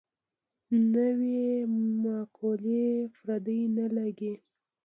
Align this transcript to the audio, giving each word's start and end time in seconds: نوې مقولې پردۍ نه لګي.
نوې 0.93 1.43
مقولې 2.03 2.87
پردۍ 3.13 3.61
نه 3.75 3.85
لګي. 3.95 4.33